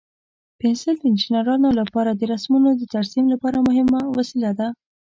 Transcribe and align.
پنسل 0.59 0.93
د 0.99 1.01
انجینرانو 1.09 1.69
لپاره 1.79 2.11
د 2.13 2.21
رسمونو 2.33 2.69
د 2.75 2.81
ترسیم 2.95 3.25
لپاره 3.33 3.57
مهم 3.67 3.87
وسیله 4.17 4.51
ده. 4.59 4.67